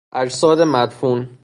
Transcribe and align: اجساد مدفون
اجساد 0.11 0.61
مدفون 0.61 1.37